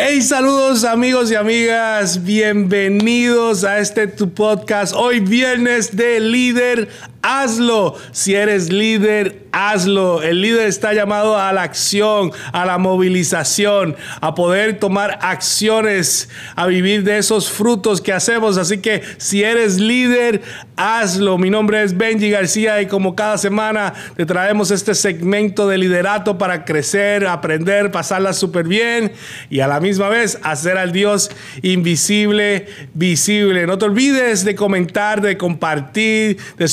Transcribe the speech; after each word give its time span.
Hey, 0.00 0.22
saludos 0.22 0.84
amigos 0.84 1.28
y 1.32 1.34
amigas, 1.34 2.22
bienvenidos 2.22 3.64
a 3.64 3.80
este 3.80 4.06
tu 4.06 4.32
podcast. 4.32 4.94
Hoy 4.96 5.18
viernes 5.18 5.96
de 5.96 6.20
líder, 6.20 6.88
hazlo. 7.28 7.94
Si 8.12 8.34
eres 8.34 8.72
líder, 8.72 9.46
hazlo. 9.52 10.22
El 10.22 10.40
líder 10.40 10.66
está 10.66 10.94
llamado 10.94 11.38
a 11.38 11.52
la 11.52 11.62
acción, 11.62 12.32
a 12.52 12.64
la 12.64 12.78
movilización, 12.78 13.96
a 14.20 14.34
poder 14.34 14.78
tomar 14.78 15.18
acciones, 15.20 16.30
a 16.56 16.66
vivir 16.66 17.04
de 17.04 17.18
esos 17.18 17.50
frutos 17.50 18.00
que 18.00 18.12
hacemos. 18.12 18.56
Así 18.56 18.78
que 18.78 19.02
si 19.18 19.42
eres 19.42 19.78
líder, 19.78 20.40
hazlo. 20.76 21.36
Mi 21.36 21.50
nombre 21.50 21.82
es 21.82 21.96
Benji 21.96 22.30
García 22.30 22.80
y 22.80 22.86
como 22.86 23.14
cada 23.14 23.36
semana 23.36 23.92
te 24.16 24.24
traemos 24.24 24.70
este 24.70 24.94
segmento 24.94 25.68
de 25.68 25.76
liderato 25.76 26.38
para 26.38 26.64
crecer, 26.64 27.26
aprender, 27.26 27.90
pasarla 27.90 28.32
súper 28.32 28.66
bien 28.66 29.12
y 29.50 29.60
a 29.60 29.66
la 29.66 29.80
misma 29.80 30.08
vez 30.08 30.38
hacer 30.42 30.78
al 30.78 30.92
Dios 30.92 31.30
invisible 31.62 32.66
visible. 32.94 33.66
No 33.66 33.76
te 33.76 33.84
olvides 33.84 34.44
de 34.44 34.54
comentar, 34.54 35.20
de 35.20 35.36
compartir, 35.36 36.38
de 36.56 36.68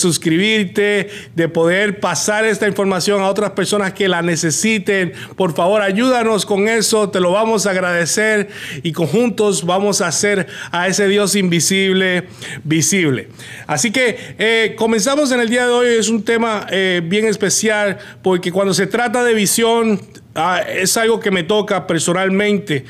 de 0.45 1.49
poder 1.49 1.99
pasar 1.99 2.45
esta 2.45 2.67
información 2.67 3.21
a 3.21 3.29
otras 3.29 3.51
personas 3.51 3.93
que 3.93 4.07
la 4.07 4.21
necesiten. 4.21 5.13
Por 5.35 5.53
favor, 5.55 5.81
ayúdanos 5.81 6.45
con 6.45 6.67
eso, 6.67 7.09
te 7.09 7.19
lo 7.19 7.31
vamos 7.31 7.65
a 7.65 7.71
agradecer 7.71 8.49
y 8.83 8.91
conjuntos 8.91 9.65
vamos 9.65 10.01
a 10.01 10.07
hacer 10.07 10.47
a 10.71 10.87
ese 10.87 11.07
Dios 11.07 11.35
invisible 11.35 12.27
visible. 12.63 13.29
Así 13.67 13.91
que 13.91 14.35
eh, 14.37 14.75
comenzamos 14.77 15.31
en 15.31 15.39
el 15.39 15.49
día 15.49 15.65
de 15.65 15.71
hoy, 15.71 15.87
es 15.87 16.09
un 16.09 16.23
tema 16.23 16.67
eh, 16.69 17.01
bien 17.03 17.25
especial 17.25 17.97
porque 18.21 18.51
cuando 18.51 18.73
se 18.73 18.87
trata 18.87 19.23
de 19.23 19.33
visión, 19.33 19.99
ah, 20.35 20.61
es 20.61 20.95
algo 20.97 21.19
que 21.19 21.31
me 21.31 21.43
toca 21.43 21.87
personalmente. 21.87 22.85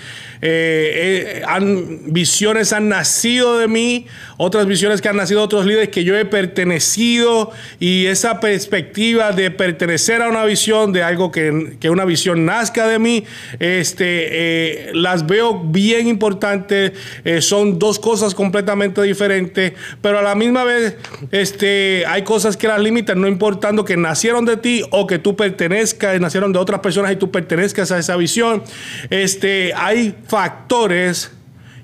Eh, 0.48 1.42
han, 1.48 2.14
visiones 2.14 2.72
han 2.72 2.90
nacido 2.90 3.58
de 3.58 3.68
mí, 3.68 4.06
otras 4.38 4.68
visiones 4.68 5.02
que 5.02 5.10
han 5.10 5.18
nacido 5.18 5.40
de 5.40 5.46
otros 5.46 5.66
líderes 5.66 5.90
que 5.90 6.04
yo 6.04 6.16
he 6.18 6.26
pertenecido 6.26 7.52
y 7.80 8.06
esa 8.06 8.40
perspectiva 8.40 9.32
de 9.32 9.50
pertenecer 9.50 10.22
a 10.22 10.30
una 10.30 10.46
visión, 10.46 10.94
de 10.94 11.02
algo 11.04 11.32
que, 11.32 11.78
que 11.80 11.90
una 11.90 12.06
visión 12.06 12.46
nazca 12.46 12.88
de 12.88 13.00
mí, 13.00 13.24
este, 13.60 14.92
las 14.94 15.26
veo 15.26 15.64
bien 15.64 16.08
importantes, 16.08 16.92
son 17.40 17.80
dos 17.80 18.00
cosas 18.00 18.36
completamente 18.36 19.02
diferentes, 19.02 19.74
pero 20.02 20.20
a 20.20 20.22
la 20.22 20.36
misma 20.36 20.64
vez 20.64 20.96
este, 21.32 22.04
hay 22.08 22.24
cosas 22.24 22.58
que 22.58 22.68
las 22.68 22.80
limitan, 22.80 23.20
no 23.20 23.28
importando 23.28 23.84
que 23.84 23.98
nacieron 23.98 24.46
de 24.46 24.58
ti 24.58 24.84
o 24.92 25.08
que 25.08 25.20
tú 25.20 25.36
pertenezcas, 25.36 26.20
nacieron 26.20 26.54
de 26.54 26.60
otras 26.60 26.82
personas 26.82 27.12
y 27.12 27.16
tú 27.16 27.32
pertenezcas 27.32 27.92
a 27.92 28.00
esa 28.00 28.16
visión. 28.16 28.64
Este, 29.10 29.74
hay 29.76 30.16
factores 30.36 31.32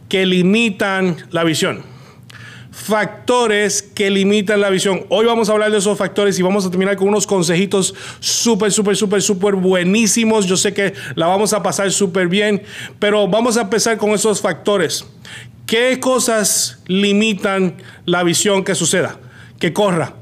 que 0.09 0.25
limitan 0.25 1.15
la 1.29 1.45
visión. 1.45 1.83
Factores 2.69 3.81
que 3.81 4.09
limitan 4.09 4.59
la 4.59 4.69
visión. 4.69 5.05
Hoy 5.07 5.25
vamos 5.25 5.47
a 5.47 5.53
hablar 5.53 5.71
de 5.71 5.77
esos 5.77 5.97
factores 5.97 6.37
y 6.37 6.41
vamos 6.41 6.65
a 6.65 6.69
terminar 6.69 6.97
con 6.97 7.07
unos 7.07 7.25
consejitos 7.25 7.95
súper, 8.19 8.73
súper, 8.73 8.97
súper, 8.97 9.21
súper 9.21 9.55
buenísimos. 9.55 10.47
Yo 10.47 10.57
sé 10.57 10.73
que 10.73 10.93
la 11.15 11.27
vamos 11.27 11.53
a 11.53 11.63
pasar 11.63 11.93
súper 11.93 12.27
bien, 12.27 12.63
pero 12.99 13.25
vamos 13.25 13.55
a 13.55 13.61
empezar 13.61 13.95
con 13.95 14.09
esos 14.09 14.41
factores. 14.41 15.05
¿Qué 15.65 16.01
cosas 16.01 16.81
limitan 16.87 17.77
la 18.05 18.21
visión 18.23 18.65
que 18.65 18.75
suceda? 18.75 19.17
Que 19.59 19.71
corra, 19.71 20.15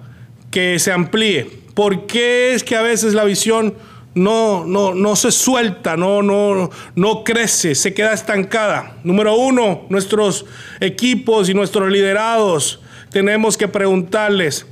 que 0.52 0.78
se 0.78 0.92
amplíe. 0.92 1.50
¿Por 1.74 2.06
qué 2.06 2.54
es 2.54 2.64
que 2.64 2.76
a 2.76 2.84
veces 2.84 3.16
la 3.16 3.24
visión 3.24 3.74
no, 4.16 4.66
no, 4.66 4.94
no 4.94 5.16
se 5.16 5.32
suelta, 5.32 5.96
no, 5.96 6.22
no, 6.22 6.70
no 6.96 7.24
crece, 7.24 7.76
se 7.76 7.94
queda 7.94 8.14
estancada? 8.14 8.98
Número 9.04 9.36
uno, 9.36 9.86
nuestros 9.90 10.46
equipos 10.80 11.50
y 11.50 11.54
nuestros 11.54 11.92
liderados 11.92 12.82
tenemos 13.12 13.58
que 13.58 13.68
preguntarles 13.68 14.66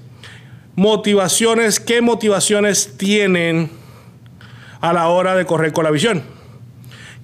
motivaciones, 0.75 1.79
qué 1.79 2.01
motivaciones 2.01 2.97
tienen 2.97 3.69
a 4.79 4.93
la 4.93 5.07
hora 5.09 5.35
de 5.35 5.45
correr 5.45 5.73
con 5.73 5.83
la 5.83 5.91
visión. 5.91 6.23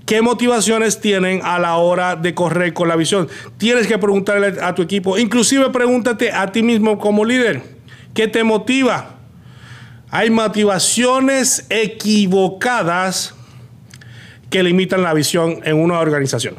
¿Qué 0.05 0.21
motivaciones 0.21 0.99
tienen 0.99 1.39
a 1.43 1.59
la 1.59 1.77
hora 1.77 2.17
de 2.17 2.33
correr 2.33 2.73
con 2.73 2.89
la 2.89 2.97
visión? 2.97 3.29
Tienes 3.57 3.87
que 3.87 3.97
preguntarle 3.97 4.59
a 4.61 4.75
tu 4.75 4.81
equipo, 4.81 5.17
inclusive 5.17 5.69
pregúntate 5.69 6.31
a 6.31 6.51
ti 6.51 6.61
mismo 6.61 6.99
como 6.99 7.23
líder, 7.23 7.63
¿qué 8.13 8.27
te 8.27 8.43
motiva? 8.43 9.12
Hay 10.15 10.29
motivaciones 10.29 11.65
equivocadas 11.71 13.33
que 14.51 14.61
limitan 14.61 15.01
la 15.01 15.11
visión 15.11 15.61
en 15.63 15.75
una 15.75 15.97
organización. 15.99 16.53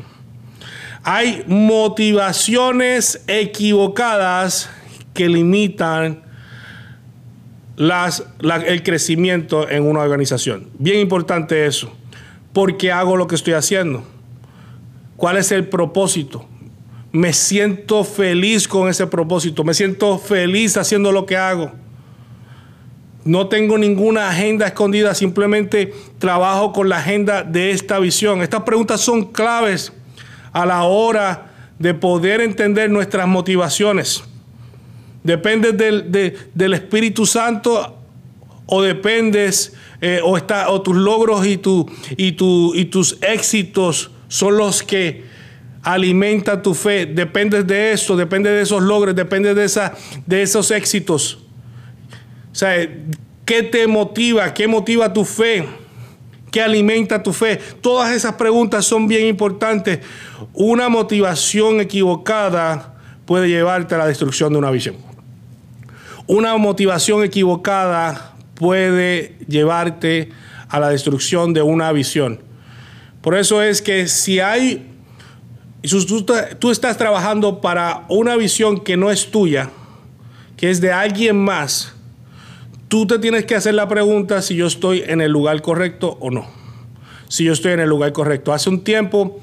Hay 1.04 1.44
motivaciones 1.46 3.22
equivocadas 3.28 4.70
que 5.12 5.28
limitan 5.28 6.24
las, 7.76 8.24
el 8.66 8.82
crecimiento 8.82 9.70
en 9.70 9.84
una 9.84 10.00
organización. 10.00 10.70
Bien 10.80 10.98
importante 10.98 11.64
eso. 11.64 11.92
¿Por 12.52 12.76
qué 12.76 12.90
hago 12.90 13.16
lo 13.16 13.28
que 13.28 13.36
estoy 13.36 13.52
haciendo? 13.52 14.02
¿Cuál 15.16 15.36
es 15.36 15.52
el 15.52 15.68
propósito? 15.68 16.44
Me 17.12 17.32
siento 17.32 18.02
feliz 18.02 18.66
con 18.66 18.88
ese 18.88 19.06
propósito, 19.06 19.62
me 19.62 19.74
siento 19.74 20.18
feliz 20.18 20.76
haciendo 20.76 21.12
lo 21.12 21.24
que 21.24 21.36
hago. 21.36 21.83
No 23.24 23.48
tengo 23.48 23.78
ninguna 23.78 24.28
agenda 24.28 24.66
escondida, 24.66 25.14
simplemente 25.14 25.94
trabajo 26.18 26.72
con 26.72 26.90
la 26.90 26.98
agenda 26.98 27.42
de 27.42 27.70
esta 27.70 27.98
visión. 27.98 28.42
Estas 28.42 28.62
preguntas 28.64 29.00
son 29.00 29.32
claves 29.32 29.92
a 30.52 30.66
la 30.66 30.82
hora 30.84 31.50
de 31.78 31.94
poder 31.94 32.42
entender 32.42 32.90
nuestras 32.90 33.26
motivaciones. 33.26 34.22
Depende 35.22 35.72
del, 35.72 36.74
Espíritu 36.74 37.24
Santo 37.24 37.96
o 38.66 38.82
dependes 38.82 39.72
eh, 40.02 40.20
o, 40.22 40.36
está, 40.36 40.68
o 40.68 40.82
tus 40.82 40.96
logros 40.96 41.46
y, 41.46 41.56
tu, 41.56 41.90
y, 42.18 42.32
tu, 42.32 42.74
y 42.74 42.86
tus 42.86 43.18
éxitos 43.22 44.10
son 44.28 44.58
los 44.58 44.82
que 44.82 45.24
alimentan 45.82 46.62
tu 46.62 46.74
fe. 46.74 47.06
Dependes 47.06 47.66
de 47.66 47.92
eso, 47.92 48.16
depende 48.16 48.50
de 48.50 48.62
esos 48.62 48.82
logros, 48.82 49.14
depende 49.14 49.54
de 49.54 50.42
esos 50.42 50.70
éxitos. 50.70 51.43
O 52.54 52.56
sea, 52.56 52.88
¿qué 53.44 53.64
te 53.64 53.88
motiva? 53.88 54.54
¿Qué 54.54 54.68
motiva 54.68 55.12
tu 55.12 55.24
fe? 55.24 55.66
¿Qué 56.52 56.62
alimenta 56.62 57.20
tu 57.20 57.32
fe? 57.32 57.56
Todas 57.80 58.12
esas 58.14 58.34
preguntas 58.34 58.86
son 58.86 59.08
bien 59.08 59.26
importantes. 59.26 59.98
Una 60.52 60.88
motivación 60.88 61.80
equivocada 61.80 62.94
puede 63.26 63.48
llevarte 63.48 63.96
a 63.96 63.98
la 63.98 64.06
destrucción 64.06 64.52
de 64.52 64.60
una 64.60 64.70
visión. 64.70 64.94
Una 66.28 66.56
motivación 66.56 67.24
equivocada 67.24 68.36
puede 68.54 69.36
llevarte 69.48 70.30
a 70.68 70.78
la 70.78 70.90
destrucción 70.90 71.54
de 71.54 71.62
una 71.62 71.90
visión. 71.90 72.40
Por 73.20 73.34
eso 73.34 73.62
es 73.62 73.82
que 73.82 74.06
si 74.06 74.38
hay, 74.38 74.92
tú, 75.82 76.24
tú 76.60 76.70
estás 76.70 76.96
trabajando 76.98 77.60
para 77.60 78.04
una 78.08 78.36
visión 78.36 78.78
que 78.78 78.96
no 78.96 79.10
es 79.10 79.32
tuya, 79.32 79.70
que 80.56 80.70
es 80.70 80.80
de 80.80 80.92
alguien 80.92 81.36
más, 81.36 81.93
tú 82.88 83.06
te 83.06 83.18
tienes 83.18 83.44
que 83.44 83.54
hacer 83.54 83.74
la 83.74 83.88
pregunta 83.88 84.42
si 84.42 84.56
yo 84.56 84.66
estoy 84.66 85.02
en 85.06 85.20
el 85.20 85.30
lugar 85.30 85.60
correcto 85.62 86.16
o 86.20 86.30
no. 86.30 86.46
Si 87.28 87.44
yo 87.44 87.52
estoy 87.52 87.72
en 87.72 87.80
el 87.80 87.88
lugar 87.88 88.12
correcto. 88.12 88.52
Hace 88.52 88.70
un 88.70 88.84
tiempo 88.84 89.40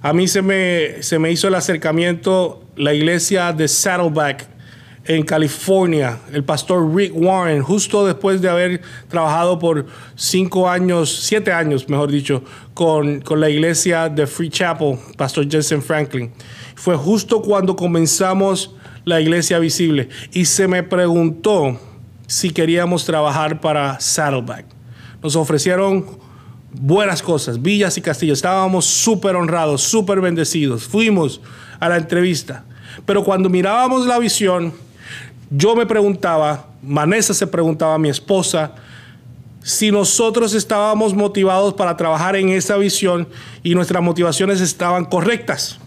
a 0.00 0.12
mí 0.12 0.28
se 0.28 0.42
me, 0.42 1.02
se 1.02 1.18
me 1.18 1.32
hizo 1.32 1.48
el 1.48 1.54
acercamiento 1.56 2.62
la 2.76 2.94
iglesia 2.94 3.52
de 3.52 3.66
Saddleback 3.66 4.46
en 5.04 5.24
California, 5.24 6.18
el 6.32 6.44
pastor 6.44 6.94
Rick 6.94 7.12
Warren, 7.14 7.62
justo 7.62 8.06
después 8.06 8.40
de 8.42 8.48
haber 8.48 8.82
trabajado 9.08 9.58
por 9.58 9.86
cinco 10.14 10.68
años, 10.68 11.10
siete 11.22 11.50
años, 11.50 11.88
mejor 11.88 12.12
dicho, 12.12 12.44
con, 12.74 13.22
con 13.22 13.40
la 13.40 13.48
iglesia 13.48 14.08
de 14.08 14.26
Free 14.26 14.50
Chapel, 14.50 14.98
pastor 15.16 15.50
Jensen 15.50 15.82
Franklin. 15.82 16.30
Fue 16.74 16.94
justo 16.94 17.42
cuando 17.42 17.74
comenzamos 17.74 18.76
la 19.04 19.20
iglesia 19.20 19.58
visible 19.58 20.10
y 20.32 20.44
se 20.44 20.68
me 20.68 20.82
preguntó 20.82 21.80
si 22.28 22.50
queríamos 22.50 23.04
trabajar 23.06 23.60
para 23.60 23.98
Saddleback. 23.98 24.66
Nos 25.22 25.34
ofrecieron 25.34 26.06
buenas 26.70 27.22
cosas, 27.22 27.60
villas 27.60 27.96
y 27.96 28.02
castillos. 28.02 28.38
Estábamos 28.38 28.84
súper 28.84 29.34
honrados, 29.34 29.82
súper 29.82 30.20
bendecidos. 30.20 30.84
Fuimos 30.84 31.40
a 31.80 31.88
la 31.88 31.96
entrevista. 31.96 32.64
Pero 33.06 33.24
cuando 33.24 33.48
mirábamos 33.48 34.06
la 34.06 34.18
visión, 34.18 34.74
yo 35.50 35.74
me 35.74 35.86
preguntaba, 35.86 36.68
Vanessa 36.82 37.32
se 37.32 37.46
preguntaba 37.46 37.94
a 37.94 37.98
mi 37.98 38.10
esposa, 38.10 38.74
si 39.62 39.90
nosotros 39.90 40.54
estábamos 40.54 41.14
motivados 41.14 41.74
para 41.74 41.96
trabajar 41.96 42.36
en 42.36 42.50
esa 42.50 42.76
visión 42.76 43.26
y 43.62 43.74
nuestras 43.74 44.02
motivaciones 44.02 44.60
estaban 44.60 45.06
correctas. 45.06 45.78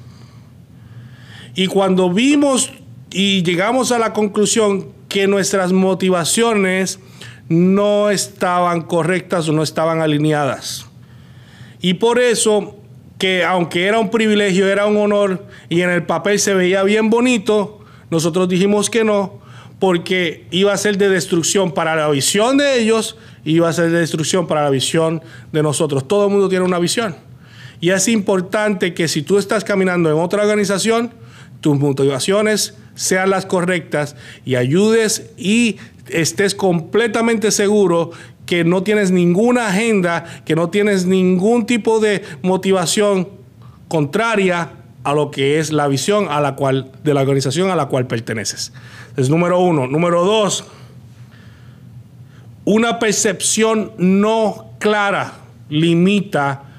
Y 1.53 1.67
cuando 1.67 2.11
vimos 2.11 2.71
y 3.11 3.43
llegamos 3.43 3.91
a 3.91 3.99
la 3.99 4.13
conclusión 4.13 4.99
que 5.11 5.27
nuestras 5.27 5.73
motivaciones 5.73 7.01
no 7.49 8.09
estaban 8.09 8.83
correctas 8.83 9.49
o 9.49 9.51
no 9.51 9.61
estaban 9.61 9.99
alineadas. 9.99 10.85
Y 11.81 11.95
por 11.95 12.17
eso 12.17 12.77
que 13.17 13.43
aunque 13.43 13.87
era 13.87 13.99
un 13.99 14.09
privilegio, 14.09 14.69
era 14.69 14.85
un 14.85 14.95
honor 14.95 15.45
y 15.67 15.81
en 15.81 15.89
el 15.89 16.03
papel 16.03 16.39
se 16.39 16.53
veía 16.53 16.81
bien 16.83 17.09
bonito, 17.09 17.81
nosotros 18.09 18.47
dijimos 18.47 18.89
que 18.89 19.03
no, 19.03 19.41
porque 19.79 20.47
iba 20.49 20.71
a 20.71 20.77
ser 20.77 20.97
de 20.97 21.09
destrucción 21.09 21.73
para 21.73 21.93
la 21.93 22.07
visión 22.09 22.55
de 22.55 22.79
ellos 22.79 23.17
y 23.43 23.55
iba 23.55 23.67
a 23.67 23.73
ser 23.73 23.91
de 23.91 23.99
destrucción 23.99 24.47
para 24.47 24.63
la 24.63 24.69
visión 24.69 25.21
de 25.51 25.61
nosotros. 25.61 26.07
Todo 26.07 26.27
el 26.27 26.31
mundo 26.31 26.47
tiene 26.47 26.63
una 26.63 26.79
visión. 26.79 27.17
Y 27.81 27.89
es 27.89 28.07
importante 28.07 28.93
que 28.93 29.09
si 29.09 29.23
tú 29.23 29.37
estás 29.37 29.65
caminando 29.65 30.09
en 30.09 30.15
otra 30.15 30.43
organización, 30.43 31.11
tus 31.61 31.79
motivaciones 31.79 32.75
sean 32.95 33.29
las 33.29 33.45
correctas 33.45 34.15
y 34.45 34.55
ayudes 34.55 35.31
y 35.37 35.77
estés 36.09 36.55
completamente 36.55 37.51
seguro 37.51 38.11
que 38.45 38.63
no 38.65 38.83
tienes 38.83 39.11
ninguna 39.11 39.67
agenda, 39.67 40.25
que 40.43 40.55
no 40.55 40.69
tienes 40.69 41.05
ningún 41.05 41.65
tipo 41.65 41.99
de 41.99 42.23
motivación 42.41 43.29
contraria 43.87 44.71
a 45.03 45.13
lo 45.13 45.31
que 45.31 45.59
es 45.59 45.71
la 45.71 45.87
visión 45.87 46.27
a 46.29 46.41
la 46.41 46.55
cual, 46.55 46.91
de 47.03 47.13
la 47.13 47.21
organización 47.21 47.69
a 47.69 47.75
la 47.75 47.85
cual 47.85 48.07
perteneces. 48.07 48.73
Es 49.15 49.29
número 49.29 49.59
uno. 49.59 49.87
Número 49.87 50.23
dos, 50.25 50.65
una 52.65 52.99
percepción 52.99 53.93
no 53.97 54.71
clara 54.79 55.33
limita 55.69 56.70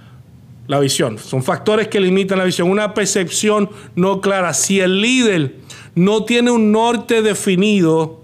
la 0.66 0.80
visión. 0.80 1.18
Son 1.18 1.42
factores 1.42 1.88
que 1.88 2.00
limitan 2.00 2.38
la 2.38 2.44
visión. 2.44 2.70
Una 2.70 2.94
percepción 2.94 3.70
no 3.94 4.20
clara. 4.20 4.54
Si 4.54 4.80
el 4.80 5.00
líder 5.00 5.56
no 5.94 6.24
tiene 6.24 6.50
un 6.50 6.72
norte 6.72 7.22
definido, 7.22 8.20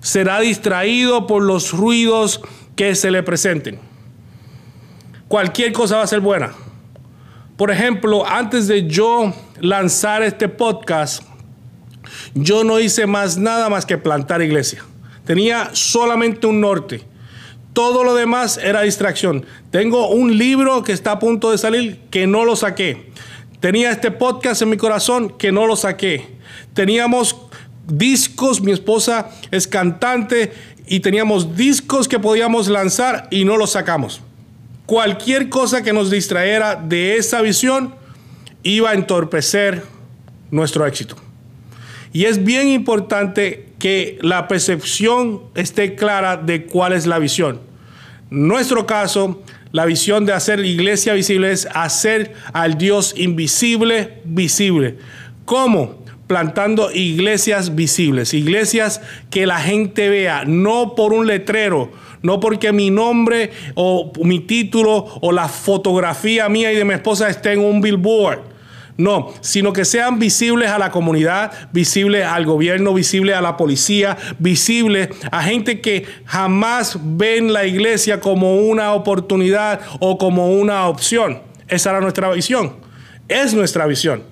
será 0.00 0.40
distraído 0.40 1.26
por 1.26 1.42
los 1.42 1.72
ruidos 1.72 2.40
que 2.76 2.94
se 2.94 3.10
le 3.10 3.22
presenten. 3.22 3.78
Cualquier 5.28 5.72
cosa 5.72 5.96
va 5.96 6.02
a 6.02 6.06
ser 6.06 6.20
buena. 6.20 6.52
Por 7.56 7.70
ejemplo, 7.70 8.26
antes 8.26 8.68
de 8.68 8.86
yo 8.86 9.34
lanzar 9.60 10.22
este 10.22 10.48
podcast, 10.48 11.22
yo 12.34 12.64
no 12.64 12.80
hice 12.80 13.06
más 13.06 13.36
nada 13.36 13.68
más 13.68 13.84
que 13.84 13.98
plantar 13.98 14.42
iglesia. 14.42 14.82
Tenía 15.24 15.70
solamente 15.74 16.46
un 16.46 16.60
norte. 16.60 17.09
Todo 17.72 18.04
lo 18.04 18.14
demás 18.14 18.58
era 18.58 18.82
distracción. 18.82 19.46
Tengo 19.70 20.08
un 20.08 20.36
libro 20.36 20.82
que 20.82 20.92
está 20.92 21.12
a 21.12 21.18
punto 21.18 21.50
de 21.50 21.58
salir 21.58 22.00
que 22.10 22.26
no 22.26 22.44
lo 22.44 22.56
saqué. 22.56 23.10
Tenía 23.60 23.90
este 23.90 24.10
podcast 24.10 24.62
en 24.62 24.70
mi 24.70 24.76
corazón 24.76 25.36
que 25.38 25.52
no 25.52 25.66
lo 25.66 25.76
saqué. 25.76 26.36
Teníamos 26.74 27.36
discos, 27.86 28.60
mi 28.60 28.72
esposa 28.72 29.30
es 29.50 29.68
cantante 29.68 30.52
y 30.86 31.00
teníamos 31.00 31.56
discos 31.56 32.08
que 32.08 32.18
podíamos 32.18 32.68
lanzar 32.68 33.28
y 33.30 33.44
no 33.44 33.56
los 33.56 33.72
sacamos. 33.72 34.22
Cualquier 34.86 35.48
cosa 35.48 35.82
que 35.82 35.92
nos 35.92 36.10
distrayera 36.10 36.74
de 36.74 37.16
esa 37.16 37.40
visión 37.42 37.94
iba 38.64 38.90
a 38.90 38.94
entorpecer 38.94 39.84
nuestro 40.50 40.86
éxito. 40.86 41.16
Y 42.12 42.24
es 42.24 42.44
bien 42.44 42.68
importante 42.68 43.66
que 43.78 44.18
la 44.20 44.48
percepción 44.48 45.42
esté 45.54 45.94
clara 45.94 46.36
de 46.36 46.66
cuál 46.66 46.92
es 46.92 47.06
la 47.06 47.18
visión. 47.18 47.60
Nuestro 48.30 48.86
caso, 48.86 49.42
la 49.72 49.84
visión 49.86 50.26
de 50.26 50.32
hacer 50.32 50.64
iglesia 50.64 51.14
visible 51.14 51.52
es 51.52 51.68
hacer 51.72 52.34
al 52.52 52.76
Dios 52.78 53.14
invisible 53.16 54.20
visible. 54.24 54.98
¿Cómo? 55.44 56.00
plantando 56.30 56.92
iglesias 56.92 57.74
visibles, 57.74 58.34
iglesias 58.34 59.00
que 59.30 59.48
la 59.48 59.58
gente 59.58 60.08
vea, 60.08 60.44
no 60.46 60.94
por 60.94 61.12
un 61.12 61.26
letrero, 61.26 61.90
no 62.22 62.38
porque 62.38 62.72
mi 62.72 62.88
nombre 62.88 63.50
o 63.74 64.12
mi 64.22 64.38
título 64.38 65.06
o 65.22 65.32
la 65.32 65.48
fotografía 65.48 66.48
mía 66.48 66.72
y 66.72 66.76
de 66.76 66.84
mi 66.84 66.94
esposa 66.94 67.28
esté 67.28 67.54
en 67.54 67.58
un 67.58 67.80
billboard. 67.80 68.42
No, 69.00 69.32
sino 69.40 69.72
que 69.72 69.86
sean 69.86 70.18
visibles 70.18 70.70
a 70.70 70.78
la 70.78 70.90
comunidad, 70.90 71.52
visibles 71.72 72.26
al 72.26 72.44
gobierno, 72.44 72.92
visibles 72.92 73.34
a 73.34 73.40
la 73.40 73.56
policía, 73.56 74.18
visibles 74.38 75.08
a 75.30 75.42
gente 75.42 75.80
que 75.80 76.06
jamás 76.26 76.98
ven 77.00 77.54
la 77.54 77.64
iglesia 77.64 78.20
como 78.20 78.56
una 78.56 78.92
oportunidad 78.92 79.80
o 80.00 80.18
como 80.18 80.52
una 80.52 80.86
opción. 80.86 81.40
Esa 81.66 81.90
era 81.90 82.00
nuestra 82.02 82.30
visión. 82.30 82.76
Es 83.26 83.54
nuestra 83.54 83.86
visión. 83.86 84.22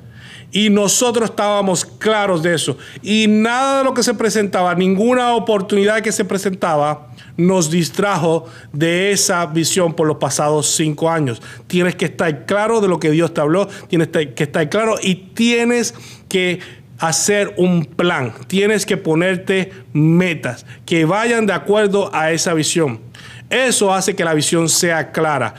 Y 0.51 0.71
nosotros 0.71 1.31
estábamos 1.31 1.85
claros 1.85 2.43
de 2.43 2.55
eso. 2.55 2.77
Y 3.03 3.27
nada 3.29 3.79
de 3.79 3.85
lo 3.85 3.95
que 3.95 4.03
se 4.03 4.15
presentaba, 4.15 4.75
ninguna 4.75 5.35
oportunidad 5.35 6.01
que 6.01 6.13
se 6.13 6.25
presentaba, 6.25 7.09
nos 7.37 7.71
distrajo 7.71 8.47
de 8.73 9.13
esa 9.13 9.45
visión 9.47 9.95
por 9.95 10.07
los 10.07 10.17
pasados 10.17 10.75
cinco 10.75 11.11
años. 11.11 11.43
Tienes 11.67 11.95
que 11.97 12.07
estar 12.07 12.47
claro 12.47 12.81
de 12.81 12.89
lo 12.89 12.99
que 12.99 13.11
Dios 13.11 13.33
te 13.35 13.41
habló, 13.41 13.69
tienes 13.89 14.09
que 14.09 14.43
estar 14.43 14.69
claro 14.69 14.97
y 15.03 15.15
tienes 15.15 15.95
que 16.29 16.61
hacer 16.99 17.55
un 17.57 17.85
plan, 17.85 18.33
tienes 18.49 18.85
que 18.85 18.97
ponerte 18.97 19.71
metas 19.93 20.67
que 20.85 21.05
vayan 21.05 21.47
de 21.47 21.53
acuerdo 21.53 22.11
a 22.13 22.33
esa 22.33 22.55
visión. 22.55 23.01
Eso 23.51 23.93
hace 23.93 24.15
que 24.15 24.25
la 24.25 24.35
visión 24.35 24.69
sea 24.69 25.11
clara. 25.11 25.55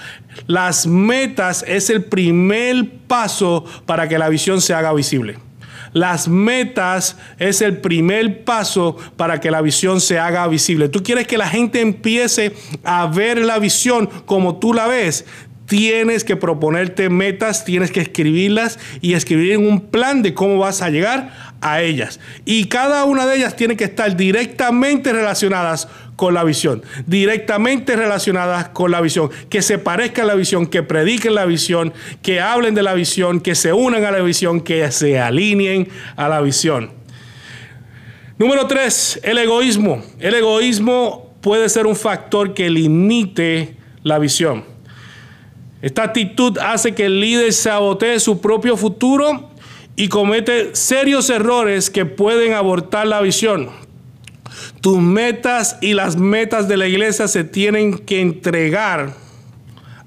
Las 0.47 0.85
metas 0.85 1.63
es 1.67 1.89
el 1.89 2.03
primer 2.03 2.89
paso 3.07 3.65
para 3.85 4.07
que 4.07 4.19
la 4.19 4.29
visión 4.29 4.61
se 4.61 4.73
haga 4.73 4.93
visible. 4.93 5.37
Las 5.93 6.27
metas 6.27 7.17
es 7.39 7.61
el 7.61 7.77
primer 7.77 8.43
paso 8.43 8.95
para 9.17 9.39
que 9.39 9.51
la 9.51 9.61
visión 9.61 10.01
se 10.01 10.19
haga 10.19 10.47
visible. 10.47 10.89
Tú 10.89 11.01
quieres 11.01 11.27
que 11.27 11.37
la 11.37 11.47
gente 11.47 11.81
empiece 11.81 12.53
a 12.83 13.07
ver 13.07 13.39
la 13.39 13.57
visión 13.59 14.07
como 14.25 14.57
tú 14.57 14.73
la 14.73 14.87
ves. 14.87 15.25
Tienes 15.65 16.23
que 16.23 16.35
proponerte 16.35 17.09
metas, 17.09 17.63
tienes 17.63 17.91
que 17.91 18.01
escribirlas 18.01 18.79
y 19.01 19.13
escribir 19.13 19.57
un 19.57 19.81
plan 19.81 20.23
de 20.23 20.33
cómo 20.33 20.57
vas 20.57 20.81
a 20.81 20.89
llegar 20.89 21.55
a 21.61 21.81
ellas. 21.81 22.19
Y 22.45 22.65
cada 22.65 23.03
una 23.05 23.27
de 23.27 23.37
ellas 23.37 23.55
tiene 23.55 23.77
que 23.77 23.83
estar 23.83 24.15
directamente 24.15 25.13
relacionadas 25.13 25.87
con 26.19 26.33
la 26.33 26.43
visión, 26.43 26.83
directamente 27.05 27.95
relacionadas 27.95 28.67
con 28.67 28.91
la 28.91 28.99
visión, 28.99 29.29
que 29.49 29.61
se 29.61 29.77
parezcan 29.77 30.25
a 30.25 30.27
la 30.27 30.35
visión, 30.35 30.67
que 30.67 30.83
prediquen 30.83 31.33
la 31.33 31.45
visión, 31.45 31.93
que 32.21 32.41
hablen 32.41 32.75
de 32.75 32.83
la 32.83 32.93
visión, 32.93 33.39
que 33.39 33.55
se 33.55 33.71
unan 33.71 34.03
a 34.03 34.11
la 34.11 34.19
visión, 34.19 34.59
que 34.59 34.91
se 34.91 35.17
alineen 35.17 35.87
a 36.17 36.27
la 36.27 36.41
visión. 36.41 36.91
Número 38.37 38.67
tres, 38.67 39.17
el 39.23 39.37
egoísmo. 39.37 40.03
El 40.19 40.33
egoísmo 40.33 41.33
puede 41.39 41.69
ser 41.69 41.87
un 41.87 41.95
factor 41.95 42.53
que 42.53 42.69
limite 42.69 43.77
la 44.03 44.19
visión. 44.19 44.65
Esta 45.81 46.03
actitud 46.03 46.57
hace 46.57 46.93
que 46.93 47.05
el 47.05 47.21
líder 47.21 47.53
sabotee 47.53 48.19
su 48.19 48.41
propio 48.41 48.75
futuro 48.75 49.51
y 49.95 50.09
comete 50.09 50.75
serios 50.75 51.29
errores 51.29 51.89
que 51.89 52.05
pueden 52.05 52.55
abortar 52.55 53.07
la 53.07 53.21
visión. 53.21 53.69
Tus 54.81 54.97
metas 54.97 55.77
y 55.81 55.93
las 55.93 56.15
metas 56.15 56.67
de 56.67 56.77
la 56.77 56.87
iglesia 56.87 57.27
se 57.27 57.43
tienen 57.43 57.97
que 57.97 58.21
entregar 58.21 59.13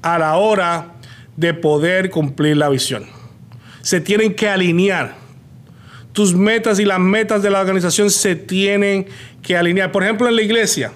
a 0.00 0.18
la 0.18 0.36
hora 0.36 0.94
de 1.36 1.52
poder 1.52 2.10
cumplir 2.10 2.56
la 2.56 2.68
visión. 2.68 3.04
Se 3.82 4.00
tienen 4.00 4.34
que 4.34 4.48
alinear. 4.48 5.16
Tus 6.12 6.34
metas 6.34 6.78
y 6.78 6.84
las 6.84 7.00
metas 7.00 7.42
de 7.42 7.50
la 7.50 7.60
organización 7.60 8.10
se 8.10 8.34
tienen 8.34 9.06
que 9.42 9.56
alinear. 9.56 9.92
Por 9.92 10.02
ejemplo, 10.02 10.28
en 10.28 10.36
la 10.36 10.42
iglesia, 10.42 10.92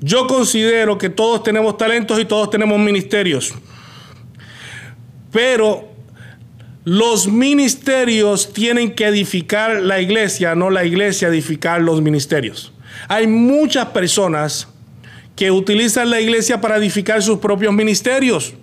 yo 0.00 0.26
considero 0.26 0.98
que 0.98 1.10
todos 1.10 1.42
tenemos 1.42 1.76
talentos 1.76 2.18
y 2.20 2.24
todos 2.24 2.50
tenemos 2.50 2.78
ministerios. 2.78 3.54
Pero 5.30 5.93
los 6.84 7.28
ministerios 7.28 8.52
tienen 8.52 8.94
que 8.94 9.06
edificar 9.06 9.82
la 9.82 10.00
iglesia, 10.00 10.54
no 10.54 10.70
la 10.70 10.84
iglesia 10.84 11.28
edificar 11.28 11.80
los 11.80 12.02
ministerios. 12.02 12.72
Hay 13.08 13.26
muchas 13.26 13.86
personas 13.86 14.68
que 15.34 15.50
utilizan 15.50 16.10
la 16.10 16.20
iglesia 16.20 16.60
para 16.60 16.76
edificar 16.76 17.22
sus 17.22 17.38
propios 17.38 17.72
ministerios. 17.72 18.54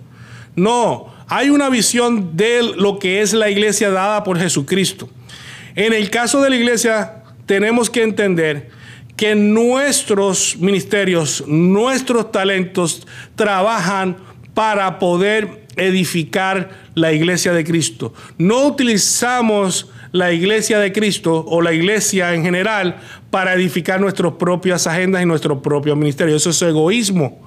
No, 0.54 1.12
hay 1.26 1.50
una 1.50 1.68
visión 1.68 2.36
de 2.36 2.62
lo 2.76 2.98
que 2.98 3.22
es 3.22 3.32
la 3.32 3.50
iglesia 3.50 3.90
dada 3.90 4.22
por 4.22 4.38
Jesucristo. 4.38 5.08
En 5.74 5.92
el 5.92 6.08
caso 6.08 6.40
de 6.40 6.50
la 6.50 6.56
iglesia, 6.56 7.24
tenemos 7.46 7.90
que 7.90 8.02
entender 8.02 8.70
que 9.16 9.34
nuestros 9.34 10.56
ministerios, 10.58 11.44
nuestros 11.46 12.30
talentos 12.32 13.06
trabajan 13.34 14.16
para 14.54 14.98
poder 14.98 15.61
edificar 15.76 16.70
la 16.94 17.12
iglesia 17.12 17.52
de 17.52 17.64
Cristo. 17.64 18.12
No 18.38 18.66
utilizamos 18.66 19.90
la 20.12 20.32
iglesia 20.32 20.78
de 20.78 20.92
Cristo 20.92 21.44
o 21.48 21.62
la 21.62 21.72
iglesia 21.72 22.34
en 22.34 22.42
general 22.42 22.96
para 23.30 23.54
edificar 23.54 24.00
nuestras 24.00 24.34
propias 24.34 24.86
agendas 24.86 25.22
y 25.22 25.26
nuestro 25.26 25.62
propio 25.62 25.96
ministerio. 25.96 26.36
Eso 26.36 26.50
es 26.50 26.62
egoísmo. 26.62 27.40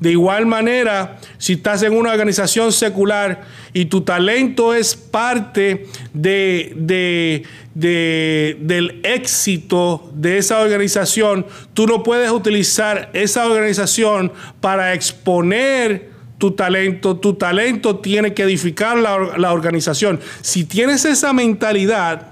De 0.00 0.12
igual 0.12 0.46
manera, 0.46 1.18
si 1.38 1.54
estás 1.54 1.82
en 1.82 1.92
una 1.92 2.12
organización 2.12 2.72
secular 2.72 3.42
y 3.72 3.86
tu 3.86 4.02
talento 4.02 4.72
es 4.72 4.94
parte 4.94 5.86
de, 6.14 7.44
del 7.74 9.00
éxito 9.02 10.08
de 10.14 10.38
esa 10.38 10.60
organización, 10.60 11.46
tú 11.74 11.88
no 11.88 12.04
puedes 12.04 12.30
utilizar 12.30 13.10
esa 13.12 13.46
organización 13.46 14.32
para 14.60 14.94
exponer 14.94 16.17
tu 16.38 16.52
talento, 16.52 17.16
tu 17.16 17.34
talento 17.34 17.96
tiene 17.96 18.32
que 18.32 18.44
edificar 18.44 18.96
la, 18.96 19.52
organización. 19.52 20.20
Si 20.40 20.64
tienes 20.64 21.04
esa 21.04 21.32
mentalidad, 21.32 22.28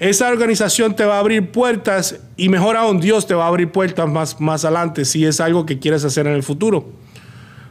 esa 0.00 0.28
organización 0.28 0.94
te 0.94 1.04
va 1.04 1.16
a 1.16 1.20
abrir 1.20 1.50
puertas 1.50 2.20
y 2.36 2.48
mejor 2.48 2.76
aún 2.76 3.00
Dios 3.00 3.26
te 3.26 3.34
va 3.34 3.44
a 3.44 3.48
abrir 3.48 3.70
puertas 3.70 4.08
más, 4.08 4.40
más 4.40 4.64
adelante 4.64 5.04
si 5.04 5.24
es 5.24 5.40
algo 5.40 5.64
que 5.64 5.78
quieres 5.78 6.04
hacer 6.04 6.26
en 6.26 6.34
el 6.34 6.42
futuro. 6.42 6.90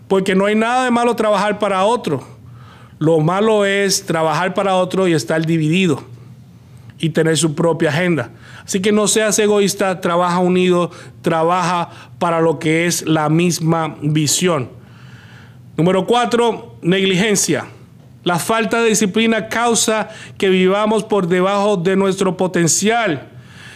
Porque 0.07 0.33
no 0.33 0.45
hay 0.45 0.55
nada 0.55 0.85
de 0.85 0.91
malo 0.91 1.15
trabajar 1.15 1.59
para 1.59 1.83
otro. 1.83 2.25
Lo 2.97 3.19
malo 3.19 3.65
es 3.65 4.05
trabajar 4.05 4.53
para 4.53 4.75
otro 4.75 5.07
y 5.07 5.13
estar 5.13 5.45
dividido 5.45 6.03
y 6.99 7.09
tener 7.09 7.37
su 7.37 7.53
propia 7.53 7.89
agenda. 7.89 8.31
Así 8.63 8.81
que 8.81 8.91
no 8.91 9.07
seas 9.07 9.37
egoísta, 9.39 10.01
trabaja 10.01 10.39
unido, 10.39 10.89
trabaja 11.21 11.89
para 12.17 12.39
lo 12.41 12.59
que 12.59 12.87
es 12.87 13.05
la 13.05 13.29
misma 13.29 13.97
visión. 14.01 14.76
Número 15.77 16.07
cuatro, 16.07 16.75
negligencia. 16.81 17.67
La 18.23 18.39
falta 18.39 18.81
de 18.81 18.89
disciplina 18.89 19.47
causa 19.47 20.09
que 20.39 20.49
vivamos 20.49 21.03
por 21.03 21.27
debajo 21.27 21.77
de 21.77 21.95
nuestro 21.95 22.35
potencial. 22.35 23.29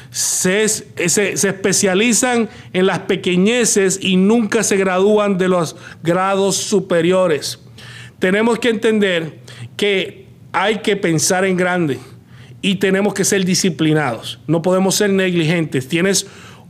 Se, 0.10 0.68
se, 0.68 1.32
especializan 1.32 2.50
en 2.74 2.88
las 2.88 3.00
pequeñeces 3.00 4.00
y 4.02 4.18
nunca 4.18 4.64
se 4.64 4.78
gradúan 4.78 5.38
de 5.38 5.48
los 5.48 5.76
grados 6.02 6.58
superiores. 6.58 7.60
Tenemos 8.18 8.58
que 8.58 8.70
entender 8.70 9.40
que 9.78 10.26
hay 10.52 10.80
que 10.80 10.98
pensar 10.98 11.46
en 11.46 11.56
grande 11.56 12.00
y 12.64 12.76
tenemos 12.76 13.14
que 13.14 13.24
ser 13.24 13.46
disciplinados. 13.46 14.40
No 14.48 14.64
podemos 14.64 14.96
ser 14.96 15.12
negligentes. 15.12 15.88
Tienes 15.88 16.26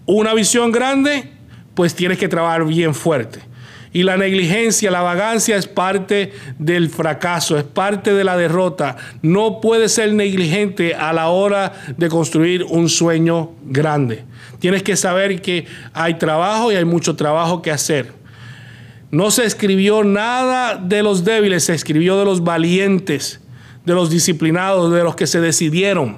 una 0.06 0.34
visión 0.34 0.74
grande, 0.74 1.32
pues 1.74 1.96
tienes 1.96 2.18
que 2.18 2.28
trabajar 2.28 2.66
bien 2.66 2.94
fuerte. 2.94 3.51
Y 3.94 4.04
la 4.04 4.16
negligencia, 4.16 4.90
la 4.90 5.02
vagancia 5.02 5.58
es 5.58 5.68
parte 5.68 6.32
del 6.58 6.90
fracaso, 6.90 7.58
es 7.58 7.66
parte 7.66 8.14
de 8.14 8.24
la 8.24 8.38
derrota. 8.38 8.96
No 9.22 9.60
puedes 9.60 9.92
ser 9.92 10.14
negligente 10.14 10.96
a 10.96 11.12
la 11.12 11.28
hora 11.28 11.74
de 11.98 12.08
construir 12.08 12.64
un 12.64 12.88
sueño 12.88 13.52
grande. 13.66 14.24
Tienes 14.60 14.84
que 14.84 14.96
saber 14.96 15.42
que 15.42 15.66
hay 15.94 16.14
trabajo 16.14 16.72
y 16.72 16.76
hay 16.76 16.86
mucho 16.86 17.18
trabajo 17.18 17.62
que 17.62 17.72
hacer. 17.72 18.14
No 19.10 19.30
se 19.30 19.44
escribió 19.44 20.06
nada 20.06 20.78
de 20.78 21.04
los 21.04 21.26
débiles, 21.26 21.66
se 21.66 21.74
escribió 21.74 22.18
de 22.18 22.24
los 22.24 22.46
valientes, 22.46 23.42
de 23.84 23.94
los 23.94 24.10
disciplinados, 24.10 24.94
de 24.94 25.04
los 25.04 25.18
que 25.18 25.28
se 25.28 25.42
decidieron, 25.42 26.18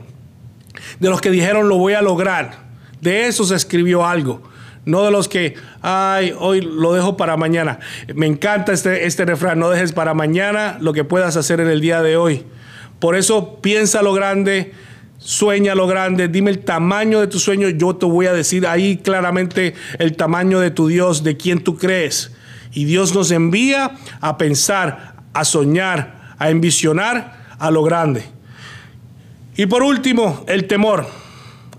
de 1.00 1.10
los 1.10 1.22
que 1.22 1.32
dijeron 1.32 1.70
lo 1.70 1.78
voy 1.78 1.94
a 1.94 2.04
lograr. 2.04 2.66
De 3.02 3.26
eso 3.26 3.44
se 3.46 3.56
escribió 3.56 4.06
algo 4.06 4.53
no 4.86 5.04
de 5.04 5.12
los 5.12 5.28
que, 5.28 5.56
ay, 5.82 6.34
hoy 6.38 6.62
lo 6.62 6.94
dejo 6.94 7.16
para 7.16 7.38
mañana. 7.38 7.80
Me 8.14 8.28
encanta 8.28 8.74
este, 8.74 9.06
este 9.06 9.26
refrán, 9.26 9.60
no 9.60 9.70
dejes 9.70 9.94
para 9.94 10.14
mañana 10.14 10.78
lo 10.82 10.94
que 10.94 11.04
puedas 11.04 11.38
hacer 11.38 11.60
en 11.60 11.68
el 11.68 11.82
día 11.82 12.02
de 12.02 12.18
hoy. 12.18 12.46
Por 13.00 13.16
eso 13.16 13.60
piensa 13.62 14.02
lo 14.02 14.14
grande, 14.14 14.74
sueña 15.18 15.76
lo 15.76 15.88
grande, 15.88 16.28
dime 16.28 16.52
el 16.52 16.60
tamaño 16.60 17.22
de 17.22 17.28
tu 17.28 17.40
sueño, 17.40 17.70
yo 17.70 17.96
te 17.96 18.06
voy 18.06 18.26
a 18.26 18.34
decir 18.34 18.68
ahí 18.68 18.98
claramente 18.98 19.74
el 20.00 20.16
tamaño 20.16 20.60
de 20.60 20.72
tu 20.72 20.88
Dios, 20.88 21.24
de 21.24 21.38
quién 21.38 21.64
tú 21.64 21.78
crees. 21.78 22.34
Y 22.74 22.86
Dios 22.86 23.14
nos 23.14 23.32
envía 23.32 23.92
a 24.20 24.38
pensar, 24.38 25.16
a 25.34 25.46
soñar, 25.46 26.36
a 26.40 26.50
envisionar 26.50 27.56
a 27.60 27.72
lo 27.72 27.84
grande. 27.84 28.24
Y 29.56 29.68
por 29.68 29.84
último, 29.84 30.44
el 30.48 30.66
temor. 30.66 31.06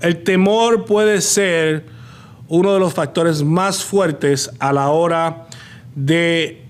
El 0.00 0.22
temor 0.22 0.84
puede 0.84 1.20
ser 1.20 1.93
uno 2.54 2.72
de 2.72 2.78
los 2.78 2.94
factores 2.94 3.42
más 3.42 3.84
fuertes 3.84 4.48
a 4.60 4.72
la 4.72 4.88
hora 4.90 5.48
de 5.96 6.62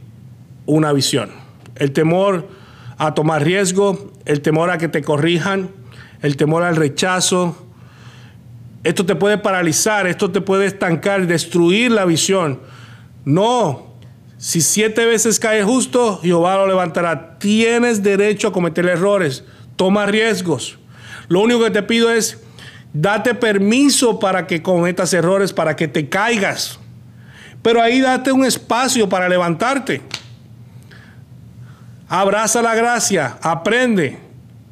una 0.65 0.95
visión. 0.95 1.31
El 1.77 1.93
temor 1.93 2.49
a 2.97 3.13
tomar 3.13 3.45
riesgo, 3.45 4.13
el 4.25 4.41
temor 4.41 4.71
a 4.71 4.79
que 4.79 4.89
te 4.89 5.03
corrijan, 5.03 5.69
el 6.23 6.39
temor 6.39 6.63
al 6.63 6.77
rechazo. 6.77 7.67
Esto 8.83 9.05
te 9.05 9.15
puede 9.15 9.37
paralizar, 9.37 10.07
esto 10.07 10.31
te 10.31 10.41
puede 10.41 10.65
estancar, 10.65 11.27
destruir 11.27 11.91
la 11.91 12.07
visión. 12.07 12.61
No, 13.27 13.95
si 14.39 14.63
siete 14.63 15.05
veces 15.05 15.39
cae 15.39 15.65
justo, 15.65 16.19
Jehová 16.23 16.57
lo 16.57 16.67
levantará. 16.67 17.39
Tienes 17.39 18.03
derecho 18.03 18.49
a 18.49 18.53
cometer 18.53 18.87
errores, 18.87 19.45
toma 19.77 20.07
riesgos. 20.07 20.79
Lo 21.29 21.41
único 21.41 21.63
que 21.63 21.71
te 21.71 21.83
pido 21.83 22.11
es 22.11 22.44
Date 22.95 23.35
permiso 23.35 24.21
para 24.21 24.47
que 24.47 24.63
cometas 24.63 25.13
errores, 25.13 25.53
para 25.53 25.75
que 25.75 25.89
te 25.89 26.09
caigas. 26.09 26.79
Pero 27.61 27.83
ahí 27.83 28.01
date 28.01 28.31
un 28.31 28.45
espacio 28.45 29.09
para 29.09 29.29
levantarte. 29.29 30.01
Abraza 32.09 32.63
la 32.63 32.77
gracia, 32.77 33.37
aprende, 33.43 34.19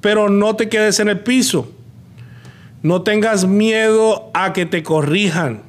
pero 0.01 0.31
no 0.31 0.55
te 0.55 0.69
quedes 0.69 1.01
en 1.01 1.09
el 1.09 1.19
piso. 1.21 1.73
No 2.81 3.03
tengas 3.03 3.45
miedo 3.45 4.31
a 4.35 4.53
que 4.53 4.67
te 4.67 4.85
corrijan. 4.85 5.63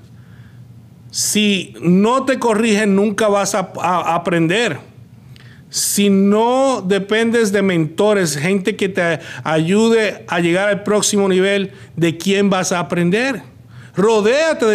Si 1.10 1.74
no 1.82 2.26
te 2.26 2.38
corrigen, 2.38 2.96
nunca 2.96 3.28
vas 3.30 3.56
a, 3.56 3.72
a 3.82 4.14
aprender 4.14 4.93
si 5.74 6.12
no 6.12 6.84
dependes 6.88 7.52
de 7.52 7.64
mentores, 7.64 8.38
gente 8.38 8.76
que 8.76 8.90
te 8.90 9.20
ayude 9.44 10.24
a 10.28 10.40
llegar 10.40 10.70
al 10.70 10.84
próximo 10.84 11.28
nivel, 11.28 11.72
¿de 11.96 12.16
quién 12.16 12.52
vas 12.52 12.72
a 12.72 12.78
aprender? 12.78 13.42
Rodéate 13.96 14.68
de, 14.68 14.74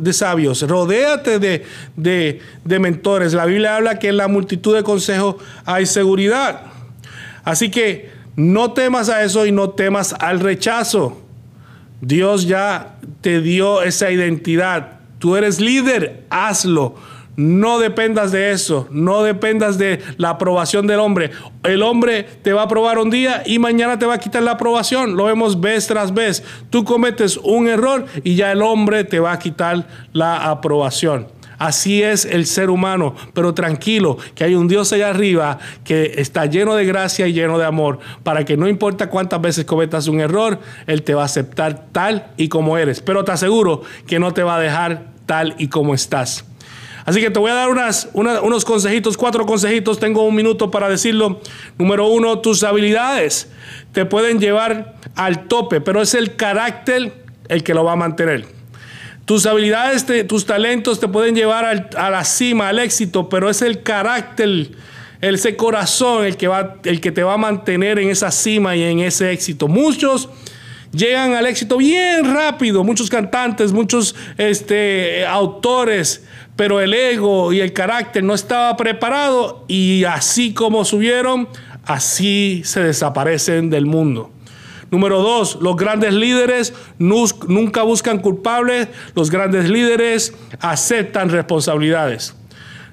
de 0.00 0.12
sabios, 0.12 0.62
rodéate 0.62 1.38
de, 1.38 1.64
de, 1.94 2.78
mentores. 2.80 3.34
La 3.34 3.46
Biblia 3.46 3.76
habla 3.76 4.00
que 4.00 4.08
en 4.08 4.16
la 4.16 4.26
multitud 4.26 4.74
de 4.74 4.82
consejos 4.82 5.36
hay 5.64 5.86
seguridad. 5.86 6.62
Así 7.44 7.70
que 7.70 8.10
no 8.34 8.72
temas 8.72 9.10
a 9.10 9.22
eso 9.22 9.46
y 9.46 9.52
no 9.52 9.70
temas 9.70 10.12
al 10.18 10.40
rechazo. 10.40 11.22
Dios 12.00 12.48
ya 12.48 12.96
te 13.20 13.40
dio 13.40 13.82
esa 13.82 14.10
identidad. 14.10 14.98
Tú 15.20 15.36
eres 15.36 15.60
líder, 15.60 16.24
hazlo. 16.30 16.96
No 17.34 17.78
dependas 17.78 18.30
de 18.30 18.50
eso, 18.50 18.86
no 18.90 19.22
dependas 19.22 19.78
de 19.78 20.00
la 20.18 20.30
aprobación 20.30 20.86
del 20.86 21.00
hombre. 21.00 21.30
El 21.62 21.82
hombre 21.82 22.24
te 22.42 22.52
va 22.52 22.62
a 22.62 22.64
aprobar 22.64 22.98
un 22.98 23.08
día 23.08 23.42
y 23.46 23.58
mañana 23.58 23.98
te 23.98 24.04
va 24.04 24.14
a 24.14 24.18
quitar 24.18 24.42
la 24.42 24.52
aprobación. 24.52 25.16
Lo 25.16 25.24
vemos 25.24 25.58
vez 25.60 25.86
tras 25.86 26.12
vez. 26.12 26.44
Tú 26.68 26.84
cometes 26.84 27.38
un 27.38 27.68
error 27.68 28.04
y 28.22 28.34
ya 28.34 28.52
el 28.52 28.60
hombre 28.60 29.04
te 29.04 29.18
va 29.18 29.32
a 29.32 29.38
quitar 29.38 29.86
la 30.12 30.50
aprobación. 30.50 31.26
Así 31.58 32.02
es 32.02 32.24
el 32.24 32.44
ser 32.46 32.70
humano, 32.70 33.14
pero 33.34 33.54
tranquilo, 33.54 34.18
que 34.34 34.42
hay 34.42 34.56
un 34.56 34.66
Dios 34.66 34.92
allá 34.92 35.10
arriba 35.10 35.60
que 35.84 36.14
está 36.16 36.46
lleno 36.46 36.74
de 36.74 36.84
gracia 36.84 37.28
y 37.28 37.32
lleno 37.32 37.56
de 37.56 37.64
amor, 37.64 38.00
para 38.24 38.44
que 38.44 38.56
no 38.56 38.66
importa 38.66 39.08
cuántas 39.08 39.40
veces 39.40 39.64
cometas 39.64 40.08
un 40.08 40.20
error, 40.20 40.58
Él 40.88 41.04
te 41.04 41.14
va 41.14 41.22
a 41.22 41.26
aceptar 41.26 41.86
tal 41.92 42.32
y 42.36 42.48
como 42.48 42.78
eres. 42.78 43.00
Pero 43.00 43.24
te 43.24 43.30
aseguro 43.30 43.82
que 44.08 44.18
no 44.18 44.32
te 44.32 44.42
va 44.42 44.56
a 44.56 44.60
dejar 44.60 45.12
tal 45.24 45.54
y 45.56 45.68
como 45.68 45.94
estás. 45.94 46.44
Así 47.04 47.20
que 47.20 47.30
te 47.30 47.38
voy 47.38 47.50
a 47.50 47.54
dar 47.54 47.68
unas, 47.68 48.08
unos 48.12 48.64
consejitos, 48.64 49.16
cuatro 49.16 49.44
consejitos, 49.44 49.98
tengo 49.98 50.22
un 50.22 50.34
minuto 50.34 50.70
para 50.70 50.88
decirlo. 50.88 51.40
Número 51.78 52.06
uno, 52.06 52.38
tus 52.38 52.62
habilidades 52.62 53.50
te 53.92 54.04
pueden 54.04 54.38
llevar 54.38 54.94
al 55.16 55.48
tope, 55.48 55.80
pero 55.80 56.00
es 56.00 56.14
el 56.14 56.36
carácter 56.36 57.24
el 57.48 57.62
que 57.62 57.74
lo 57.74 57.84
va 57.84 57.92
a 57.92 57.96
mantener. 57.96 58.46
Tus 59.24 59.46
habilidades, 59.46 60.06
tus 60.26 60.46
talentos 60.46 61.00
te 61.00 61.08
pueden 61.08 61.34
llevar 61.34 61.88
a 61.96 62.10
la 62.10 62.24
cima, 62.24 62.68
al 62.68 62.78
éxito, 62.78 63.28
pero 63.28 63.50
es 63.50 63.62
el 63.62 63.82
carácter, 63.82 64.70
ese 65.20 65.56
corazón 65.56 66.24
el 66.24 66.36
que, 66.36 66.48
va, 66.48 66.76
el 66.84 67.00
que 67.00 67.12
te 67.12 67.22
va 67.22 67.34
a 67.34 67.36
mantener 67.36 67.98
en 67.98 68.10
esa 68.10 68.30
cima 68.30 68.74
y 68.74 68.82
en 68.82 69.00
ese 69.00 69.30
éxito. 69.30 69.68
Muchos 69.68 70.28
llegan 70.92 71.34
al 71.34 71.46
éxito 71.46 71.76
bien 71.78 72.34
rápido, 72.34 72.82
muchos 72.84 73.08
cantantes, 73.08 73.72
muchos 73.72 74.14
este, 74.38 75.24
autores, 75.26 76.24
pero 76.56 76.80
el 76.80 76.94
ego 76.94 77.52
y 77.52 77.60
el 77.60 77.72
carácter 77.72 78.22
no 78.22 78.34
estaba 78.34 78.76
preparado 78.76 79.64
y 79.68 80.04
así 80.04 80.52
como 80.52 80.84
subieron, 80.84 81.48
así 81.84 82.62
se 82.64 82.80
desaparecen 82.80 83.70
del 83.70 83.86
mundo. 83.86 84.30
Número 84.90 85.22
dos, 85.22 85.56
los 85.62 85.74
grandes 85.76 86.12
líderes 86.12 86.74
nunca 86.98 87.82
buscan 87.82 88.18
culpables, 88.18 88.88
los 89.14 89.30
grandes 89.30 89.70
líderes 89.70 90.34
aceptan 90.60 91.30
responsabilidades. 91.30 92.34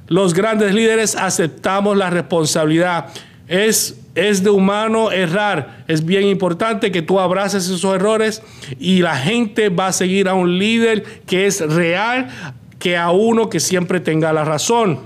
Los 0.08 0.34
grandes 0.34 0.74
líderes 0.74 1.18
aceptamos 1.18 1.98
la 1.98 2.10
responsabilidad. 2.10 3.08
Es, 3.50 4.00
es 4.16 4.44
de 4.44 4.50
humano 4.50 5.12
errar. 5.12 5.84
Es 5.90 6.06
bien 6.06 6.24
importante 6.24 6.90
que 6.92 7.02
tú 7.02 7.20
abraces 7.20 7.66
esos 7.66 7.94
errores 7.94 8.42
y 8.80 9.02
la 9.02 9.18
gente 9.18 9.68
va 9.68 9.88
a 9.88 9.92
seguir 9.92 10.30
a 10.30 10.36
un 10.36 10.58
líder 10.58 11.04
que 11.28 11.48
es 11.48 11.60
real, 11.60 12.30
que 12.80 12.98
a 12.98 13.12
uno 13.12 13.50
que 13.50 13.60
siempre 13.60 14.00
tenga 14.00 14.34
la 14.34 14.46
razón. 14.46 15.00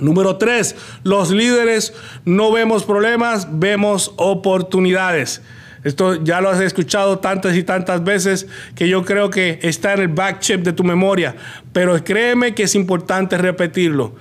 Número 0.00 0.36
tres, 0.36 0.74
los 1.04 1.30
líderes 1.30 1.92
no 2.24 2.50
vemos 2.50 2.84
problemas, 2.84 3.46
vemos 3.50 4.12
oportunidades. 4.16 5.42
Esto 5.84 6.22
ya 6.22 6.40
lo 6.40 6.48
has 6.48 6.60
escuchado 6.60 7.18
tantas 7.18 7.56
y 7.56 7.64
tantas 7.64 8.04
veces 8.04 8.46
que 8.74 8.88
yo 8.88 9.04
creo 9.04 9.30
que 9.30 9.58
está 9.62 9.94
en 9.94 10.00
el 10.00 10.08
back 10.08 10.38
chip 10.38 10.62
de 10.62 10.72
tu 10.72 10.84
memoria, 10.84 11.34
pero 11.72 12.02
créeme 12.02 12.54
que 12.54 12.64
es 12.64 12.74
importante 12.74 13.36
repetirlo. 13.36 14.14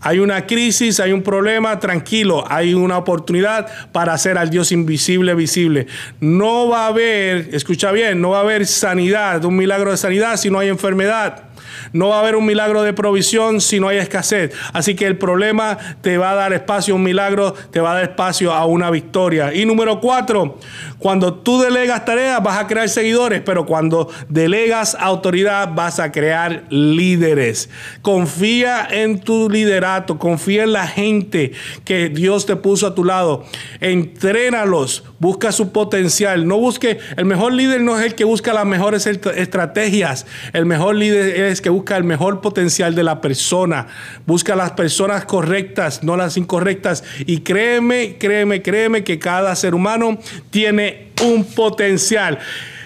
Hay 0.00 0.18
una 0.18 0.46
crisis, 0.46 0.98
hay 0.98 1.12
un 1.12 1.22
problema, 1.22 1.78
tranquilo, 1.78 2.44
hay 2.48 2.74
una 2.74 2.98
oportunidad 2.98 3.68
para 3.92 4.12
hacer 4.12 4.36
al 4.36 4.50
Dios 4.50 4.72
invisible 4.72 5.34
visible. 5.34 5.86
No 6.18 6.68
va 6.68 6.86
a 6.86 6.88
haber, 6.88 7.54
escucha 7.54 7.92
bien, 7.92 8.20
no 8.20 8.30
va 8.30 8.38
a 8.38 8.42
haber 8.42 8.66
sanidad, 8.66 9.44
un 9.44 9.56
milagro 9.56 9.92
de 9.92 9.96
sanidad 9.96 10.36
si 10.36 10.50
no 10.50 10.58
hay 10.58 10.68
enfermedad. 10.68 11.51
No 11.92 12.08
va 12.08 12.16
a 12.16 12.20
haber 12.20 12.36
un 12.36 12.46
milagro 12.46 12.82
de 12.82 12.92
provisión 12.92 13.60
si 13.60 13.80
no 13.80 13.88
hay 13.88 13.98
escasez. 13.98 14.52
Así 14.72 14.94
que 14.94 15.06
el 15.06 15.18
problema 15.18 15.78
te 16.00 16.18
va 16.18 16.32
a 16.32 16.34
dar 16.34 16.52
espacio 16.52 16.94
a 16.94 16.96
un 16.96 17.02
milagro, 17.02 17.54
te 17.70 17.80
va 17.80 17.92
a 17.92 17.94
dar 17.94 18.04
espacio 18.04 18.52
a 18.52 18.66
una 18.66 18.90
victoria. 18.90 19.54
Y 19.54 19.64
número 19.64 20.00
cuatro, 20.00 20.58
cuando 20.98 21.34
tú 21.34 21.60
delegas 21.60 22.04
tareas 22.04 22.42
vas 22.42 22.58
a 22.58 22.66
crear 22.66 22.88
seguidores, 22.88 23.42
pero 23.44 23.66
cuando 23.66 24.08
delegas 24.28 24.96
autoridad 24.98 25.70
vas 25.74 25.98
a 25.98 26.12
crear 26.12 26.64
líderes. 26.70 27.70
Confía 28.02 28.86
en 28.90 29.20
tu 29.20 29.50
liderato, 29.50 30.18
confía 30.18 30.64
en 30.64 30.72
la 30.72 30.86
gente 30.86 31.52
que 31.84 32.08
Dios 32.08 32.46
te 32.46 32.56
puso 32.56 32.86
a 32.86 32.94
tu 32.94 33.04
lado. 33.04 33.44
Entrénalos, 33.80 35.04
busca 35.22 35.52
su 35.52 35.70
potencial. 35.70 36.48
No 36.48 36.58
busque, 36.58 36.98
el 37.16 37.26
mejor 37.26 37.52
líder 37.52 37.80
no 37.80 37.96
es 37.96 38.04
el 38.04 38.16
que 38.16 38.24
busca 38.24 38.52
las 38.52 38.66
mejores 38.66 39.06
estrategias. 39.06 40.26
El 40.52 40.66
mejor 40.66 40.96
líder 40.96 41.44
es 41.44 41.60
que 41.60 41.70
busca 41.70 41.96
el 41.96 42.02
mejor 42.02 42.40
potencial 42.40 42.96
de 42.96 43.04
la 43.04 43.20
persona. 43.20 43.86
Busca 44.26 44.56
las 44.56 44.72
personas 44.72 45.24
correctas, 45.24 46.02
no 46.02 46.16
las 46.16 46.36
incorrectas. 46.36 47.04
Y 47.24 47.42
créeme, 47.42 48.16
créeme, 48.18 48.62
créeme 48.62 49.04
que 49.04 49.20
cada 49.20 49.54
ser 49.54 49.76
humano 49.76 50.18
tiene 50.50 51.12
un 51.22 51.44
potencial. 51.44 52.40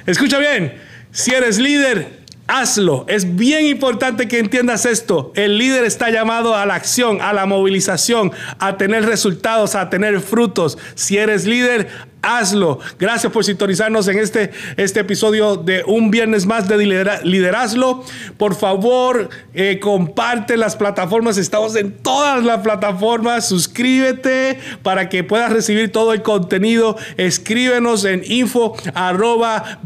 Escucha 0.05 0.39
bien, 0.39 0.75
si 1.13 1.31
eres 1.31 1.59
líder, 1.59 2.27
hazlo. 2.49 3.07
Es 3.09 3.37
bien 3.37 3.65
importante 3.67 4.29
que 4.29 4.39
entiendas 4.39 4.87
esto. 4.87 5.33
El 5.35 5.59
líder 5.59 5.85
está 5.85 6.11
llamado 6.11 6.55
a 6.55 6.67
la 6.67 6.75
acción, 6.75 7.21
a 7.21 7.33
la 7.33 7.47
movilización, 7.47 8.33
a 8.59 8.77
tener 8.77 9.05
resultados, 9.05 9.75
a 9.75 9.91
tener 9.91 10.21
frutos. 10.21 10.79
Si 10.95 11.17
eres 11.17 11.47
líder, 11.47 11.89
hazlo. 12.27 12.81
Gracias 12.99 13.33
por 13.33 13.45
sintonizarnos 13.45 14.09
en 14.09 14.19
este, 14.19 14.51
este 14.77 15.01
episodio 15.01 15.57
de 15.57 15.85
un 15.87 16.11
viernes 16.11 16.45
más 16.45 16.69
de 16.69 16.77
liderazgo. 17.25 18.05
Por 18.37 18.55
favor, 18.57 19.29
eh, 19.55 19.79
comparte 19.81 20.57
las 20.57 20.77
plataformas. 20.77 21.39
Estamos 21.39 21.77
en 21.77 21.93
todas 21.93 22.45
las 22.45 22.61
plataformas. 22.61 23.49
Suscríbete 23.49 24.59
para 24.83 25.09
que 25.09 25.23
puedas 25.25 25.53
recibir 25.53 25.93
todo 25.93 26.13
el 26.13 26.23
contenido. 26.23 26.97
Escríbenos 27.17 28.05
en 28.05 28.23
info 28.27 28.75
arroba. 28.95 29.81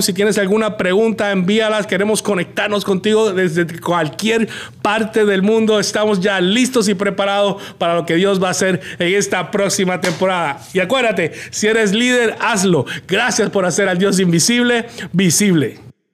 Si 0.00 0.12
tienes 0.12 0.38
alguna 0.38 0.76
pregunta, 0.76 1.32
envíalas. 1.32 1.86
Queremos 1.86 2.22
conectarnos 2.22 2.84
contigo 2.84 3.32
desde 3.32 3.66
cualquier 3.80 4.48
parte 4.82 5.24
del 5.24 5.42
mundo. 5.42 5.80
Estamos 5.80 6.20
ya 6.20 6.40
listos 6.40 6.88
y 6.88 6.94
preparados 6.94 7.62
para 7.78 7.94
lo 7.94 8.06
que 8.06 8.14
Dios 8.14 8.42
va 8.42 8.48
a 8.48 8.50
hacer 8.52 8.80
en 8.98 9.14
esta 9.14 9.50
próxima 9.50 10.00
temporada. 10.00 10.60
Y 10.76 10.80
acuérdate, 10.80 11.32
si 11.48 11.68
eres 11.68 11.94
líder, 11.94 12.36
hazlo. 12.38 12.84
Gracias 13.08 13.48
por 13.48 13.64
hacer 13.64 13.88
al 13.88 13.96
Dios 13.96 14.20
invisible 14.20 14.84
visible. 15.10 15.78